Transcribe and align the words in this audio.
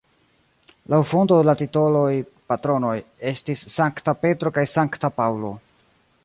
Laŭ 0.93 1.01
fonto 1.09 1.35
la 1.49 1.53
titoloj 1.59 2.07
(patronoj) 2.53 2.95
estis 3.33 3.63
Sankta 3.75 4.17
Petro 4.25 4.55
kaj 4.57 4.65
Sankta 4.73 5.13
Paŭlo. 5.21 5.55